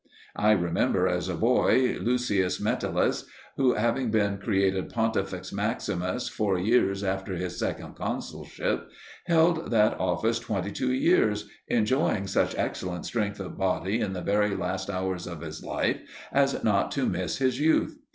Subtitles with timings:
[0.39, 7.03] I remember as a boy Lucius Metellus, who having been created Pontifex Maximus four years
[7.03, 8.89] after his second consulship,
[9.27, 14.55] held that office twenty two years, enjoying such excellent strength of body in the very
[14.55, 15.99] last hours of his life
[16.31, 17.99] as not to miss his youth.